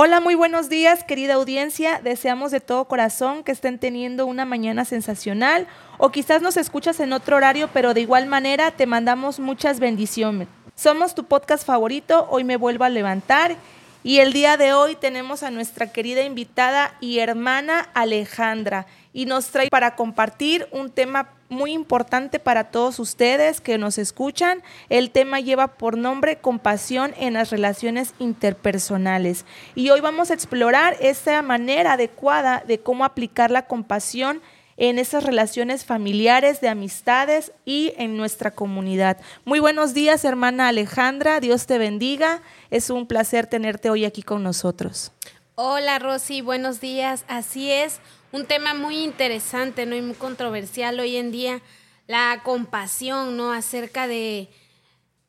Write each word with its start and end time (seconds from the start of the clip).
Hola, 0.00 0.20
muy 0.20 0.36
buenos 0.36 0.68
días, 0.68 1.02
querida 1.02 1.34
audiencia. 1.34 2.00
Deseamos 2.00 2.52
de 2.52 2.60
todo 2.60 2.84
corazón 2.84 3.42
que 3.42 3.50
estén 3.50 3.80
teniendo 3.80 4.26
una 4.26 4.44
mañana 4.44 4.84
sensacional 4.84 5.66
o 5.96 6.10
quizás 6.10 6.40
nos 6.40 6.56
escuchas 6.56 7.00
en 7.00 7.12
otro 7.12 7.34
horario, 7.34 7.68
pero 7.72 7.94
de 7.94 8.02
igual 8.02 8.26
manera 8.26 8.70
te 8.70 8.86
mandamos 8.86 9.40
muchas 9.40 9.80
bendiciones. 9.80 10.46
Somos 10.76 11.16
tu 11.16 11.24
podcast 11.24 11.66
favorito, 11.66 12.28
hoy 12.30 12.44
me 12.44 12.56
vuelvo 12.56 12.84
a 12.84 12.90
levantar 12.90 13.56
y 14.04 14.20
el 14.20 14.32
día 14.32 14.56
de 14.56 14.72
hoy 14.72 14.94
tenemos 14.94 15.42
a 15.42 15.50
nuestra 15.50 15.92
querida 15.92 16.22
invitada 16.22 16.94
y 17.00 17.18
hermana 17.18 17.88
Alejandra 17.94 18.86
y 19.12 19.26
nos 19.26 19.48
trae 19.48 19.68
para 19.68 19.96
compartir 19.96 20.68
un 20.70 20.90
tema 20.90 21.30
muy 21.48 21.72
importante 21.72 22.38
para 22.38 22.70
todos 22.70 22.98
ustedes 22.98 23.60
que 23.60 23.78
nos 23.78 23.98
escuchan. 23.98 24.62
El 24.88 25.10
tema 25.10 25.40
lleva 25.40 25.68
por 25.68 25.96
nombre 25.96 26.38
compasión 26.38 27.12
en 27.18 27.34
las 27.34 27.50
relaciones 27.50 28.14
interpersonales. 28.18 29.44
Y 29.74 29.90
hoy 29.90 30.00
vamos 30.00 30.30
a 30.30 30.34
explorar 30.34 30.96
esa 31.00 31.42
manera 31.42 31.94
adecuada 31.94 32.62
de 32.66 32.78
cómo 32.78 33.04
aplicar 33.04 33.50
la 33.50 33.66
compasión 33.66 34.40
esas 34.78 35.24
relaciones 35.24 35.84
familiares, 35.84 36.60
de 36.60 36.68
amistades 36.68 37.52
y 37.64 37.92
en 37.96 38.16
nuestra 38.16 38.52
comunidad. 38.52 39.18
Muy 39.44 39.58
buenos 39.58 39.92
días, 39.92 40.24
hermana 40.24 40.68
Alejandra. 40.68 41.40
Dios 41.40 41.66
te 41.66 41.78
bendiga. 41.78 42.42
Es 42.70 42.88
un 42.88 43.06
placer 43.06 43.48
tenerte 43.48 43.90
hoy 43.90 44.04
aquí 44.04 44.22
con 44.22 44.42
nosotros. 44.44 45.12
Hola, 45.56 45.98
Rosy. 45.98 46.40
Buenos 46.40 46.80
días. 46.80 47.24
Así 47.26 47.70
es 47.72 48.00
un 48.30 48.46
tema 48.46 48.74
muy 48.74 49.02
interesante, 49.02 49.84
¿no? 49.84 49.96
Y 49.96 50.02
muy 50.02 50.14
controversial 50.14 51.00
hoy 51.00 51.16
en 51.16 51.32
día, 51.32 51.60
la 52.06 52.42
compasión, 52.44 53.36
¿no? 53.36 53.52
Acerca 53.52 54.06
de, 54.06 54.48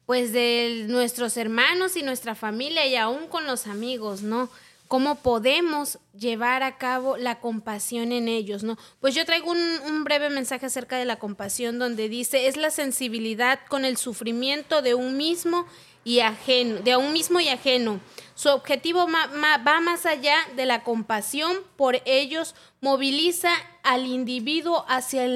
pues, 0.05 0.31
de 0.31 0.85
nuestros 0.87 1.37
hermanos 1.37 1.95
y 1.97 2.03
nuestra 2.03 2.35
familia 2.35 2.85
y 2.85 2.95
aún 2.95 3.27
con 3.27 3.47
los 3.47 3.65
amigos, 3.65 4.21
¿no? 4.21 4.49
¿Cómo 4.89 5.21
podemos 5.21 5.99
llevar 6.17 6.63
a 6.63 6.79
cabo 6.79 7.15
la 7.15 7.39
compasión 7.39 8.11
en 8.11 8.27
ellos, 8.27 8.63
no? 8.63 8.75
Pues 8.99 9.13
yo 9.13 9.23
traigo 9.23 9.51
un, 9.51 10.03
breve 10.03 10.31
mensaje 10.31 10.65
acerca 10.65 10.97
de 10.97 11.05
la 11.05 11.19
compasión 11.19 11.77
donde 11.77 12.09
dice, 12.09 12.47
es 12.47 12.57
la 12.57 12.71
sensibilidad 12.71 13.59
con 13.69 13.85
el 13.85 13.97
sufrimiento 13.97 14.81
de 14.81 14.95
un 14.95 15.15
mismo 15.15 15.67
y 16.03 16.21
ajeno, 16.21 16.81
de 16.81 16.97
un 16.97 17.13
mismo 17.13 17.39
y 17.39 17.49
ajeno. 17.49 17.99
Su 18.33 18.49
objetivo 18.49 19.05
va 19.07 19.79
más 19.79 20.07
allá 20.07 20.37
de 20.55 20.65
la 20.65 20.83
compasión 20.83 21.55
por 21.75 22.01
ellos, 22.05 22.55
moviliza 22.81 23.51
al 23.83 24.07
individuo 24.07 24.85
hacia, 24.87 25.27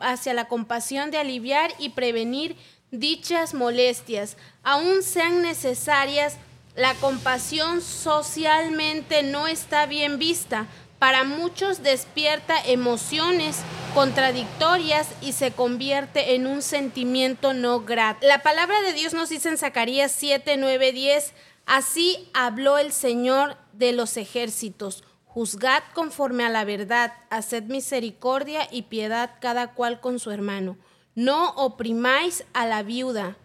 hacia 0.00 0.34
la 0.34 0.48
compasión 0.48 1.12
de 1.12 1.18
aliviar 1.18 1.72
y 1.78 1.90
prevenir 1.90 2.56
dichas 2.90 3.54
molestias. 3.54 4.36
Aún 4.64 5.04
sean 5.04 5.40
necesarias, 5.42 6.36
la 6.78 6.94
compasión 6.94 7.82
socialmente 7.82 9.24
no 9.24 9.48
está 9.48 9.86
bien 9.86 10.18
vista. 10.18 10.68
Para 11.00 11.24
muchos 11.24 11.82
despierta 11.82 12.54
emociones 12.64 13.58
contradictorias 13.94 15.08
y 15.20 15.32
se 15.32 15.50
convierte 15.50 16.36
en 16.36 16.46
un 16.46 16.62
sentimiento 16.62 17.52
no 17.52 17.80
grato. 17.80 18.24
La 18.26 18.42
palabra 18.42 18.80
de 18.82 18.92
Dios 18.92 19.12
nos 19.12 19.28
dice 19.28 19.48
en 19.48 19.58
Zacarías 19.58 20.12
7, 20.12 20.56
9, 20.56 20.92
10, 20.92 21.34
así 21.66 22.30
habló 22.32 22.78
el 22.78 22.92
Señor 22.92 23.56
de 23.72 23.92
los 23.92 24.16
ejércitos 24.16 25.02
Juzgad 25.24 25.82
conforme 25.94 26.44
a 26.44 26.48
la 26.48 26.64
verdad, 26.64 27.12
haced 27.30 27.64
misericordia 27.64 28.68
y 28.70 28.82
piedad 28.82 29.32
cada 29.40 29.74
cual 29.74 30.00
con 30.00 30.20
su 30.20 30.30
hermano. 30.30 30.78
No 31.16 31.50
oprimáis 31.50 32.44
a 32.54 32.66
la 32.66 32.82
viuda, 32.84 33.36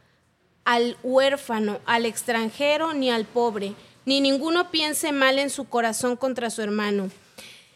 al 0.66 0.98
huérfano, 1.04 1.80
al 1.86 2.06
extranjero 2.06 2.94
ni 2.94 3.12
al 3.12 3.26
pobre, 3.26 3.74
ni 4.06 4.22
ninguno 4.22 4.72
piense 4.72 5.12
mal 5.12 5.40
en 5.40 5.50
su 5.50 5.66
corazón 5.66 6.16
contra 6.16 6.50
su 6.50 6.62
hermano. 6.62 7.10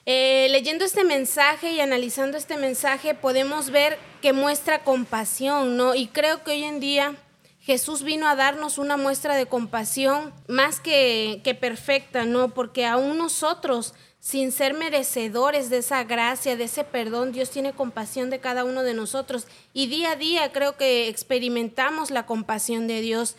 Eh, 0.05 0.47
leyendo 0.51 0.85
este 0.85 1.03
mensaje 1.03 1.73
y 1.73 1.81
analizando 1.81 2.37
este 2.37 2.55
mensaje 2.55 3.13
podemos 3.13 3.71
ver 3.71 3.97
que 4.21 4.31
muestra 4.31 4.83
compasión, 4.83 5.75
¿no? 5.75 5.95
Y 5.95 6.07
creo 6.07 6.43
que 6.43 6.51
hoy 6.51 6.63
en 6.63 6.79
día 6.79 7.15
Jesús 7.59 8.03
vino 8.03 8.25
a 8.29 8.37
darnos 8.37 8.77
una 8.77 8.95
muestra 8.95 9.35
de 9.35 9.47
compasión 9.47 10.33
más 10.47 10.79
que, 10.79 11.41
que 11.43 11.55
perfecta, 11.55 12.23
¿no? 12.23 12.53
Porque 12.53 12.85
aún 12.85 13.17
nosotros 13.17 13.93
sin 14.19 14.51
ser 14.51 14.73
merecedores 14.73 15.69
de 15.69 15.77
esa 15.77 16.03
gracia, 16.03 16.55
de 16.55 16.65
ese 16.65 16.83
perdón. 16.83 17.31
Dios 17.31 17.49
tiene 17.49 17.73
compasión 17.73 18.29
de 18.29 18.39
cada 18.39 18.63
uno 18.63 18.83
de 18.83 18.93
nosotros 18.93 19.47
y 19.73 19.87
día 19.87 20.11
a 20.11 20.15
día 20.15 20.51
creo 20.51 20.77
que 20.77 21.07
experimentamos 21.07 22.11
la 22.11 22.25
compasión 22.25 22.87
de 22.87 23.01
Dios 23.01 23.35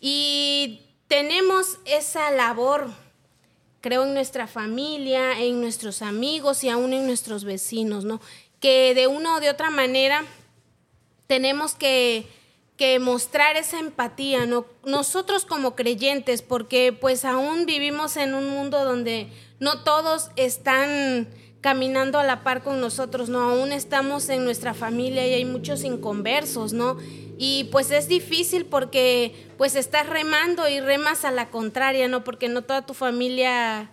y 0.00 0.80
tenemos 1.08 1.78
esa 1.84 2.30
labor, 2.30 2.90
creo, 3.80 4.04
en 4.04 4.14
nuestra 4.14 4.46
familia, 4.46 5.40
en 5.40 5.60
nuestros 5.60 6.02
amigos 6.02 6.64
y 6.64 6.68
aún 6.68 6.92
en 6.92 7.06
nuestros 7.06 7.44
vecinos, 7.44 8.04
¿no? 8.04 8.20
Que 8.60 8.94
de 8.94 9.06
una 9.06 9.36
o 9.36 9.40
de 9.40 9.50
otra 9.50 9.70
manera 9.70 10.24
tenemos 11.26 11.74
que 11.74 12.26
que 12.76 12.98
mostrar 12.98 13.56
esa 13.56 13.78
empatía, 13.78 14.46
¿no? 14.46 14.66
Nosotros 14.84 15.44
como 15.44 15.76
creyentes, 15.76 16.42
porque 16.42 16.92
pues 16.92 17.24
aún 17.24 17.66
vivimos 17.66 18.16
en 18.16 18.34
un 18.34 18.48
mundo 18.48 18.84
donde 18.84 19.28
no 19.60 19.82
todos 19.82 20.30
están 20.36 21.28
caminando 21.60 22.18
a 22.18 22.24
la 22.24 22.44
par 22.44 22.62
con 22.62 22.80
nosotros, 22.80 23.30
¿no? 23.30 23.40
Aún 23.40 23.72
estamos 23.72 24.28
en 24.28 24.44
nuestra 24.44 24.74
familia 24.74 25.26
y 25.26 25.32
hay 25.32 25.44
muchos 25.46 25.82
inconversos, 25.82 26.74
¿no? 26.74 26.98
Y 27.38 27.64
pues 27.72 27.90
es 27.90 28.06
difícil 28.06 28.66
porque 28.66 29.48
pues 29.56 29.74
estás 29.74 30.06
remando 30.06 30.68
y 30.68 30.80
remas 30.80 31.24
a 31.24 31.30
la 31.30 31.48
contraria, 31.48 32.06
¿no? 32.06 32.22
Porque 32.22 32.48
no 32.48 32.62
toda 32.62 32.84
tu 32.84 32.92
familia 32.92 33.90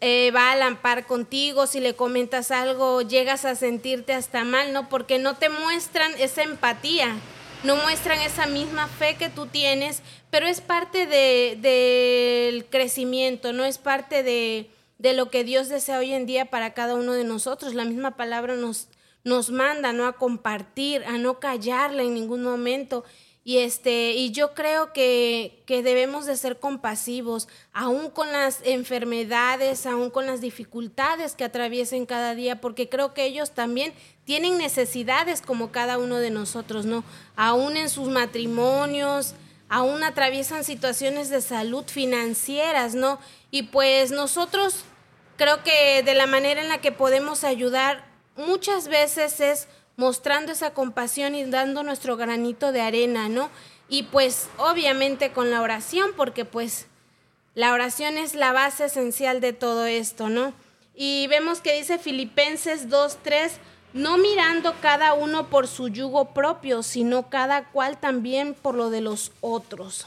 eh, 0.00 0.32
va 0.34 0.50
a 0.50 0.56
la 0.56 0.82
par 0.82 1.06
contigo, 1.06 1.66
si 1.66 1.78
le 1.78 1.94
comentas 1.94 2.50
algo 2.50 3.02
llegas 3.02 3.44
a 3.44 3.54
sentirte 3.54 4.12
hasta 4.12 4.44
mal, 4.44 4.72
¿no? 4.72 4.88
Porque 4.88 5.18
no 5.18 5.36
te 5.36 5.50
muestran 5.50 6.10
esa 6.18 6.42
empatía 6.42 7.14
no 7.62 7.76
muestran 7.76 8.20
esa 8.20 8.46
misma 8.46 8.88
fe 8.88 9.16
que 9.16 9.28
tú 9.28 9.46
tienes, 9.46 10.02
pero 10.30 10.46
es 10.46 10.60
parte 10.60 11.06
del 11.06 12.64
crecimiento, 12.66 13.52
no 13.52 13.64
es 13.64 13.78
parte 13.78 14.22
de, 14.22 14.70
de, 14.98 15.12
lo 15.12 15.30
que 15.30 15.44
Dios 15.44 15.68
desea 15.68 15.98
hoy 15.98 16.12
en 16.12 16.26
día 16.26 16.46
para 16.46 16.72
cada 16.72 16.94
uno 16.94 17.12
de 17.12 17.24
nosotros. 17.24 17.74
La 17.74 17.84
misma 17.84 18.16
palabra 18.16 18.54
nos, 18.56 18.88
nos 19.24 19.50
manda 19.50 19.92
¿no? 19.92 20.06
a 20.06 20.14
compartir, 20.14 21.04
a 21.04 21.18
no 21.18 21.40
callarla 21.40 22.02
en 22.02 22.14
ningún 22.14 22.42
momento. 22.42 23.04
Y, 23.50 23.58
este, 23.58 24.12
y 24.12 24.30
yo 24.30 24.54
creo 24.54 24.92
que, 24.92 25.64
que, 25.66 25.82
debemos 25.82 26.24
de 26.24 26.36
ser 26.36 26.60
compasivos, 26.60 27.48
aún 27.72 28.08
con 28.08 28.30
las 28.30 28.60
enfermedades, 28.62 29.86
aún 29.86 30.10
con 30.10 30.26
las 30.28 30.40
dificultades 30.40 31.34
que 31.34 31.42
atraviesen 31.42 32.06
cada 32.06 32.36
día, 32.36 32.60
porque 32.60 32.88
creo 32.88 33.12
que 33.12 33.24
ellos 33.24 33.50
también 33.50 33.92
tienen 34.24 34.56
necesidades 34.56 35.42
como 35.42 35.72
cada 35.72 35.98
uno 35.98 36.18
de 36.18 36.30
nosotros, 36.30 36.86
¿no? 36.86 37.02
Aún 37.34 37.76
en 37.76 37.90
sus 37.90 38.08
matrimonios, 38.08 39.34
aún 39.68 40.04
atraviesan 40.04 40.62
situaciones 40.62 41.28
de 41.28 41.40
salud 41.40 41.86
financieras, 41.88 42.94
¿no? 42.94 43.18
Y 43.50 43.64
pues 43.64 44.12
nosotros 44.12 44.84
creo 45.36 45.64
que 45.64 46.04
de 46.04 46.14
la 46.14 46.28
manera 46.28 46.62
en 46.62 46.68
la 46.68 46.80
que 46.80 46.92
podemos 46.92 47.42
ayudar 47.42 48.04
muchas 48.36 48.86
veces 48.86 49.40
es 49.40 49.66
mostrando 49.96 50.52
esa 50.52 50.72
compasión 50.72 51.34
y 51.34 51.44
dando 51.44 51.82
nuestro 51.82 52.16
granito 52.16 52.72
de 52.72 52.80
arena, 52.80 53.28
¿no? 53.28 53.50
Y 53.88 54.04
pues 54.04 54.48
obviamente 54.56 55.32
con 55.32 55.50
la 55.50 55.60
oración, 55.62 56.10
porque 56.16 56.44
pues 56.44 56.86
la 57.54 57.72
oración 57.72 58.16
es 58.16 58.34
la 58.34 58.52
base 58.52 58.84
esencial 58.86 59.40
de 59.40 59.52
todo 59.52 59.86
esto, 59.86 60.28
¿no? 60.28 60.54
Y 60.94 61.26
vemos 61.28 61.60
que 61.60 61.76
dice 61.76 61.98
Filipenses 61.98 62.88
2.3, 62.88 63.52
no 63.92 64.18
mirando 64.18 64.74
cada 64.80 65.14
uno 65.14 65.48
por 65.48 65.66
su 65.66 65.88
yugo 65.88 66.32
propio, 66.32 66.82
sino 66.82 67.28
cada 67.28 67.70
cual 67.70 67.98
también 67.98 68.54
por 68.54 68.74
lo 68.74 68.90
de 68.90 69.00
los 69.00 69.32
otros. 69.40 70.06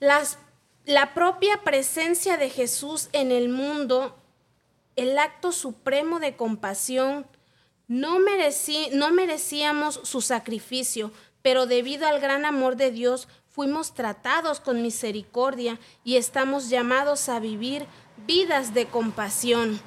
Las, 0.00 0.38
la 0.86 1.12
propia 1.12 1.62
presencia 1.62 2.36
de 2.36 2.50
Jesús 2.50 3.08
en 3.12 3.32
el 3.32 3.48
mundo, 3.48 4.16
el 4.96 5.18
acto 5.18 5.52
supremo 5.52 6.20
de 6.20 6.36
compasión, 6.36 7.26
no, 7.88 8.18
no 8.92 9.10
merecíamos 9.12 10.00
su 10.02 10.20
sacrificio, 10.20 11.12
pero 11.42 11.66
debido 11.66 12.06
al 12.06 12.20
gran 12.20 12.44
amor 12.44 12.76
de 12.76 12.90
Dios 12.90 13.28
fuimos 13.50 13.94
tratados 13.94 14.60
con 14.60 14.82
misericordia 14.82 15.78
y 16.02 16.16
estamos 16.16 16.70
llamados 16.70 17.28
a 17.28 17.38
vivir 17.38 17.86
vidas 18.26 18.74
de 18.74 18.86
compasión. 18.86 19.80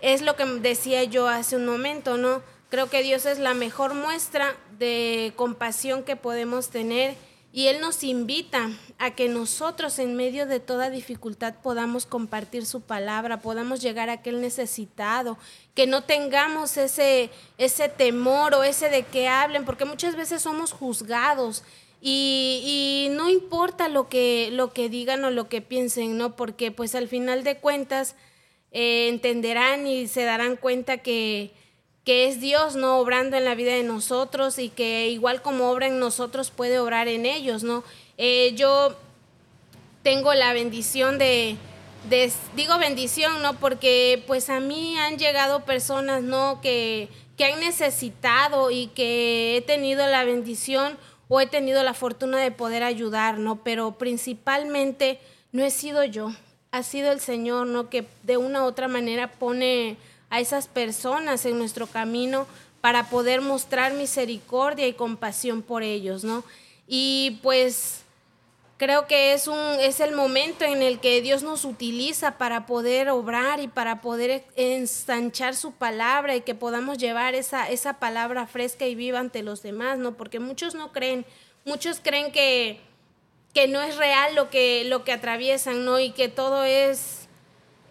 Es 0.00 0.22
lo 0.22 0.34
que 0.34 0.44
decía 0.44 1.04
yo 1.04 1.28
hace 1.28 1.56
un 1.56 1.66
momento, 1.66 2.16
¿no? 2.16 2.42
Creo 2.70 2.88
que 2.88 3.02
Dios 3.02 3.26
es 3.26 3.38
la 3.38 3.54
mejor 3.54 3.94
muestra 3.94 4.56
de 4.78 5.32
compasión 5.36 6.02
que 6.02 6.16
podemos 6.16 6.70
tener 6.70 7.14
y 7.52 7.66
Él 7.66 7.80
nos 7.80 8.02
invita 8.02 8.70
a 8.98 9.10
que 9.14 9.28
nosotros 9.28 9.98
en 9.98 10.16
medio 10.16 10.46
de 10.46 10.58
toda 10.58 10.88
dificultad 10.88 11.54
podamos 11.62 12.06
compartir 12.06 12.64
su 12.64 12.80
palabra, 12.80 13.40
podamos 13.40 13.82
llegar 13.82 14.08
a 14.08 14.14
aquel 14.14 14.40
necesitado, 14.40 15.36
que 15.74 15.86
no 15.86 16.02
tengamos 16.02 16.78
ese, 16.78 17.30
ese 17.58 17.90
temor 17.90 18.54
o 18.54 18.64
ese 18.64 18.88
de 18.88 19.02
que 19.02 19.28
hablen, 19.28 19.66
porque 19.66 19.84
muchas 19.84 20.16
veces 20.16 20.42
somos 20.42 20.72
juzgados 20.72 21.62
Y, 22.04 23.08
no 23.12 23.30
importa 23.30 23.88
lo 23.88 24.08
que, 24.08 24.48
lo 24.52 24.72
que 24.72 24.88
digan 24.88 25.24
o 25.24 25.30
lo 25.30 25.48
que 25.48 25.60
piensen, 25.60 26.18
¿no? 26.18 26.34
Porque 26.34 26.72
pues 26.72 26.96
al 26.96 27.06
final 27.06 27.44
de 27.44 27.58
cuentas 27.58 28.16
eh, 28.72 29.08
entenderán 29.08 29.86
y 29.86 30.08
se 30.08 30.24
darán 30.24 30.56
cuenta 30.56 30.98
que, 30.98 31.52
que 32.04 32.26
es 32.28 32.40
Dios, 32.40 32.74
¿no? 32.74 32.98
Obrando 32.98 33.36
en 33.36 33.44
la 33.44 33.54
vida 33.54 33.72
de 33.72 33.84
nosotros 33.84 34.58
y 34.58 34.68
que 34.68 35.08
igual 35.08 35.40
como 35.42 35.70
obra 35.70 35.86
en 35.86 36.00
nosotros 36.00 36.50
puede 36.50 36.78
obrar 36.78 37.08
en 37.08 37.26
ellos, 37.26 37.62
¿no? 37.62 37.84
Eh, 38.18 38.54
yo 38.56 38.96
tengo 40.02 40.34
la 40.34 40.52
bendición 40.52 41.18
de, 41.18 41.56
digo 42.56 42.78
bendición, 42.78 43.40
¿no? 43.42 43.54
Porque 43.54 44.22
pues 44.26 44.50
a 44.50 44.58
mí 44.58 44.98
han 44.98 45.16
llegado 45.16 45.64
personas, 45.64 46.22
¿no? 46.22 46.60
Que, 46.60 47.08
que 47.36 47.44
han 47.44 47.60
necesitado 47.60 48.70
y 48.70 48.88
que 48.88 49.56
he 49.56 49.60
tenido 49.60 50.06
la 50.08 50.24
bendición 50.24 50.98
o 51.28 51.40
he 51.40 51.46
tenido 51.46 51.82
la 51.84 51.94
fortuna 51.94 52.38
de 52.38 52.50
poder 52.50 52.82
ayudar, 52.82 53.38
¿no? 53.38 53.62
Pero 53.62 53.92
principalmente 53.92 55.20
no 55.52 55.62
he 55.64 55.70
sido 55.70 56.02
yo, 56.04 56.32
ha 56.72 56.82
sido 56.82 57.12
el 57.12 57.20
Señor, 57.20 57.68
¿no? 57.68 57.88
Que 57.88 58.06
de 58.24 58.38
una 58.38 58.64
u 58.64 58.66
otra 58.66 58.88
manera 58.88 59.30
pone 59.30 59.96
a 60.32 60.40
esas 60.40 60.66
personas 60.66 61.44
en 61.44 61.58
nuestro 61.58 61.86
camino 61.86 62.46
para 62.80 63.10
poder 63.10 63.42
mostrar 63.42 63.92
misericordia 63.92 64.86
y 64.86 64.94
compasión 64.94 65.60
por 65.60 65.82
ellos, 65.82 66.24
¿no? 66.24 66.42
Y 66.88 67.38
pues 67.42 68.00
creo 68.78 69.06
que 69.06 69.34
es 69.34 69.46
un 69.46 69.58
es 69.78 70.00
el 70.00 70.14
momento 70.14 70.64
en 70.64 70.82
el 70.82 71.00
que 71.00 71.20
Dios 71.20 71.42
nos 71.42 71.66
utiliza 71.66 72.38
para 72.38 72.64
poder 72.64 73.10
obrar 73.10 73.60
y 73.60 73.68
para 73.68 74.00
poder 74.00 74.44
ensanchar 74.56 75.54
su 75.54 75.72
palabra 75.72 76.34
y 76.34 76.40
que 76.40 76.54
podamos 76.54 76.96
llevar 76.96 77.34
esa 77.34 77.68
esa 77.68 77.98
palabra 78.00 78.46
fresca 78.46 78.86
y 78.86 78.94
viva 78.94 79.18
ante 79.18 79.42
los 79.42 79.62
demás, 79.62 79.98
¿no? 79.98 80.16
Porque 80.16 80.40
muchos 80.40 80.74
no 80.74 80.92
creen, 80.92 81.26
muchos 81.66 82.00
creen 82.02 82.32
que 82.32 82.80
que 83.52 83.68
no 83.68 83.82
es 83.82 83.98
real 83.98 84.34
lo 84.34 84.48
que 84.48 84.84
lo 84.86 85.04
que 85.04 85.12
atraviesan, 85.12 85.84
¿no? 85.84 86.00
Y 86.00 86.12
que 86.12 86.30
todo 86.30 86.64
es 86.64 87.21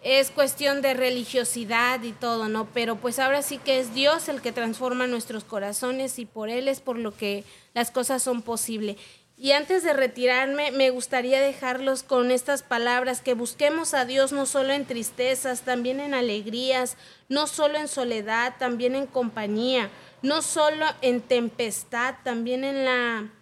es 0.02 0.30
cuestión 0.30 0.82
de 0.82 0.94
religiosidad 0.94 2.02
y 2.02 2.12
todo, 2.12 2.48
¿no? 2.48 2.66
Pero 2.74 2.96
pues 2.96 3.18
ahora 3.18 3.42
sí 3.42 3.58
que 3.58 3.78
es 3.78 3.94
Dios 3.94 4.28
el 4.28 4.42
que 4.42 4.52
transforma 4.52 5.06
nuestros 5.06 5.44
corazones 5.44 6.18
y 6.18 6.26
por 6.26 6.48
Él 6.48 6.68
es 6.68 6.80
por 6.80 6.98
lo 6.98 7.16
que 7.16 7.44
las 7.72 7.90
cosas 7.90 8.22
son 8.22 8.42
posibles. 8.42 8.96
Y 9.36 9.52
antes 9.52 9.82
de 9.82 9.92
retirarme, 9.92 10.70
me 10.70 10.90
gustaría 10.90 11.40
dejarlos 11.40 12.02
con 12.02 12.30
estas 12.30 12.62
palabras, 12.62 13.20
que 13.20 13.34
busquemos 13.34 13.92
a 13.94 14.04
Dios 14.04 14.32
no 14.32 14.46
solo 14.46 14.72
en 14.72 14.84
tristezas, 14.84 15.62
también 15.62 15.98
en 16.00 16.14
alegrías, 16.14 16.96
no 17.28 17.46
solo 17.46 17.78
en 17.78 17.88
soledad, 17.88 18.54
también 18.58 18.94
en 18.94 19.06
compañía, 19.06 19.90
no 20.22 20.42
solo 20.42 20.86
en 21.00 21.20
tempestad, 21.20 22.14
también 22.22 22.62
en 22.62 22.84
la, 22.84 23.32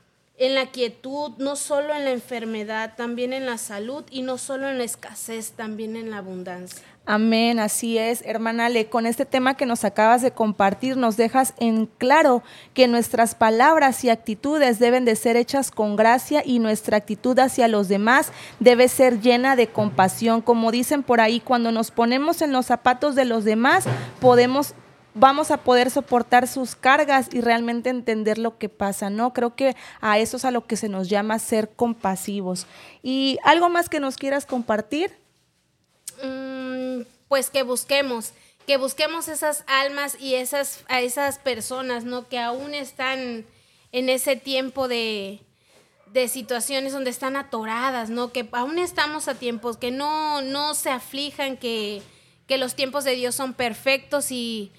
en 0.40 0.54
la 0.54 0.66
quietud, 0.66 1.32
no 1.36 1.54
solo 1.54 1.94
en 1.94 2.06
la 2.06 2.12
enfermedad, 2.12 2.94
también 2.96 3.34
en 3.34 3.44
la 3.44 3.58
salud 3.58 4.04
y 4.10 4.22
no 4.22 4.38
solo 4.38 4.70
en 4.70 4.78
la 4.78 4.84
escasez, 4.84 5.52
también 5.52 5.96
en 5.96 6.10
la 6.10 6.16
abundancia. 6.16 6.82
Amén, 7.04 7.58
así 7.58 7.98
es, 7.98 8.22
hermana 8.24 8.66
Ale. 8.66 8.86
Con 8.86 9.04
este 9.04 9.26
tema 9.26 9.54
que 9.56 9.66
nos 9.66 9.84
acabas 9.84 10.22
de 10.22 10.30
compartir, 10.30 10.96
nos 10.96 11.18
dejas 11.18 11.52
en 11.58 11.86
claro 11.86 12.42
que 12.72 12.88
nuestras 12.88 13.34
palabras 13.34 14.02
y 14.02 14.08
actitudes 14.08 14.78
deben 14.78 15.04
de 15.04 15.14
ser 15.16 15.36
hechas 15.36 15.70
con 15.70 15.94
gracia 15.94 16.42
y 16.42 16.58
nuestra 16.58 16.96
actitud 16.96 17.38
hacia 17.38 17.68
los 17.68 17.88
demás 17.88 18.32
debe 18.60 18.88
ser 18.88 19.20
llena 19.20 19.56
de 19.56 19.66
compasión. 19.66 20.40
Como 20.40 20.70
dicen 20.70 21.02
por 21.02 21.20
ahí, 21.20 21.40
cuando 21.40 21.70
nos 21.70 21.90
ponemos 21.90 22.40
en 22.40 22.52
los 22.52 22.64
zapatos 22.66 23.14
de 23.14 23.26
los 23.26 23.44
demás, 23.44 23.84
podemos 24.20 24.74
vamos 25.14 25.50
a 25.50 25.58
poder 25.58 25.90
soportar 25.90 26.46
sus 26.46 26.76
cargas 26.76 27.28
y 27.32 27.40
realmente 27.40 27.90
entender 27.90 28.38
lo 28.38 28.58
que 28.58 28.68
pasa, 28.68 29.10
¿no? 29.10 29.32
Creo 29.32 29.54
que 29.54 29.76
a 30.00 30.18
eso 30.18 30.36
es 30.36 30.44
a 30.44 30.50
lo 30.50 30.66
que 30.66 30.76
se 30.76 30.88
nos 30.88 31.08
llama 31.08 31.38
ser 31.38 31.70
compasivos. 31.70 32.66
¿Y 33.02 33.38
algo 33.44 33.68
más 33.68 33.88
que 33.88 34.00
nos 34.00 34.16
quieras 34.16 34.46
compartir? 34.46 35.12
Mm, 36.22 37.02
pues 37.28 37.50
que 37.50 37.62
busquemos, 37.62 38.32
que 38.66 38.76
busquemos 38.76 39.28
esas 39.28 39.64
almas 39.66 40.16
y 40.20 40.34
esas, 40.34 40.84
a 40.88 41.00
esas 41.00 41.38
personas, 41.38 42.04
¿no? 42.04 42.28
Que 42.28 42.38
aún 42.38 42.74
están 42.74 43.44
en 43.92 44.08
ese 44.08 44.36
tiempo 44.36 44.86
de, 44.86 45.40
de 46.12 46.28
situaciones 46.28 46.92
donde 46.92 47.10
están 47.10 47.36
atoradas, 47.36 48.10
¿no? 48.10 48.32
Que 48.32 48.48
aún 48.52 48.78
estamos 48.78 49.28
a 49.28 49.34
tiempos, 49.34 49.76
que 49.76 49.90
no, 49.90 50.42
no 50.42 50.74
se 50.74 50.90
aflijan, 50.90 51.56
que, 51.56 52.02
que 52.46 52.58
los 52.58 52.74
tiempos 52.74 53.04
de 53.04 53.16
Dios 53.16 53.34
son 53.34 53.54
perfectos 53.54 54.30
y 54.30 54.72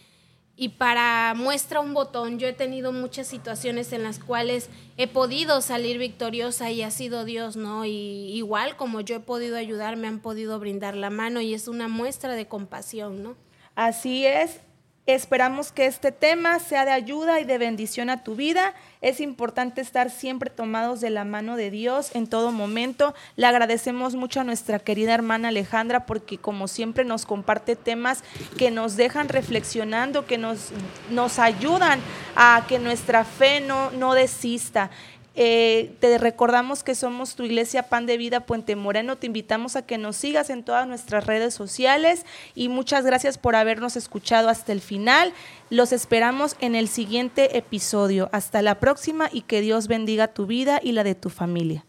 y 0.55 0.69
para 0.69 1.33
muestra 1.35 1.79
un 1.79 1.93
botón, 1.93 2.37
yo 2.37 2.47
he 2.47 2.53
tenido 2.53 2.91
muchas 2.91 3.27
situaciones 3.27 3.93
en 3.93 4.03
las 4.03 4.19
cuales 4.19 4.69
he 4.97 5.07
podido 5.07 5.61
salir 5.61 5.97
victoriosa 5.97 6.69
y 6.71 6.83
ha 6.83 6.91
sido 6.91 7.25
Dios, 7.25 7.55
¿no? 7.55 7.85
Y 7.85 8.31
igual 8.33 8.75
como 8.75 9.01
yo 9.01 9.15
he 9.15 9.19
podido 9.19 9.57
ayudar, 9.57 9.97
me 9.97 10.07
han 10.07 10.19
podido 10.19 10.59
brindar 10.59 10.95
la 10.95 11.09
mano 11.09 11.41
y 11.41 11.53
es 11.53 11.67
una 11.67 11.87
muestra 11.87 12.35
de 12.35 12.47
compasión, 12.47 13.23
¿no? 13.23 13.35
Así 13.75 14.25
es, 14.25 14.59
Esperamos 15.07 15.71
que 15.71 15.87
este 15.87 16.11
tema 16.11 16.59
sea 16.59 16.85
de 16.85 16.91
ayuda 16.91 17.39
y 17.39 17.43
de 17.43 17.57
bendición 17.57 18.11
a 18.11 18.23
tu 18.23 18.35
vida. 18.35 18.75
Es 19.01 19.19
importante 19.19 19.81
estar 19.81 20.11
siempre 20.11 20.51
tomados 20.51 21.01
de 21.01 21.09
la 21.09 21.25
mano 21.25 21.55
de 21.55 21.71
Dios 21.71 22.11
en 22.13 22.27
todo 22.27 22.51
momento. 22.51 23.15
Le 23.35 23.47
agradecemos 23.47 24.13
mucho 24.13 24.41
a 24.41 24.43
nuestra 24.43 24.77
querida 24.77 25.15
hermana 25.15 25.47
Alejandra 25.47 26.05
porque 26.05 26.37
como 26.37 26.67
siempre 26.67 27.03
nos 27.03 27.25
comparte 27.25 27.75
temas 27.75 28.23
que 28.59 28.69
nos 28.69 28.95
dejan 28.95 29.27
reflexionando, 29.27 30.27
que 30.27 30.37
nos, 30.37 30.69
nos 31.09 31.39
ayudan 31.39 31.99
a 32.35 32.65
que 32.67 32.77
nuestra 32.77 33.25
fe 33.25 33.59
no, 33.59 33.89
no 33.89 34.13
desista. 34.13 34.91
Eh, 35.33 35.95
te 35.99 36.17
recordamos 36.17 36.83
que 36.83 36.93
somos 36.93 37.35
tu 37.35 37.43
iglesia 37.43 37.83
Pan 37.83 38.05
de 38.05 38.17
Vida 38.17 38.41
Puente 38.41 38.75
Moreno. 38.75 39.17
Te 39.17 39.27
invitamos 39.27 39.75
a 39.75 39.85
que 39.85 39.97
nos 39.97 40.17
sigas 40.17 40.49
en 40.49 40.63
todas 40.63 40.87
nuestras 40.87 41.25
redes 41.25 41.53
sociales 41.53 42.25
y 42.53 42.69
muchas 42.69 43.05
gracias 43.05 43.37
por 43.37 43.55
habernos 43.55 43.95
escuchado 43.95 44.49
hasta 44.49 44.71
el 44.71 44.81
final. 44.81 45.33
Los 45.69 45.93
esperamos 45.93 46.55
en 46.59 46.75
el 46.75 46.87
siguiente 46.87 47.57
episodio. 47.57 48.29
Hasta 48.33 48.61
la 48.61 48.79
próxima 48.79 49.29
y 49.31 49.41
que 49.41 49.61
Dios 49.61 49.87
bendiga 49.87 50.27
tu 50.27 50.45
vida 50.45 50.79
y 50.83 50.91
la 50.91 51.03
de 51.03 51.15
tu 51.15 51.29
familia. 51.29 51.85